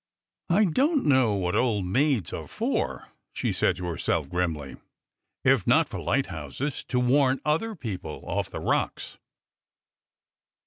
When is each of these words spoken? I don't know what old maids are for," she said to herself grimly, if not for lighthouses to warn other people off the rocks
I 0.49 0.65
don't 0.65 1.05
know 1.05 1.35
what 1.35 1.55
old 1.55 1.85
maids 1.85 2.33
are 2.33 2.47
for," 2.47 3.09
she 3.33 3.53
said 3.53 3.75
to 3.75 3.85
herself 3.85 4.29
grimly, 4.29 4.77
if 5.43 5.67
not 5.67 5.87
for 5.89 5.99
lighthouses 6.01 6.83
to 6.85 6.99
warn 6.99 7.39
other 7.45 7.75
people 7.75 8.23
off 8.25 8.49
the 8.49 8.61
rocks 8.61 9.17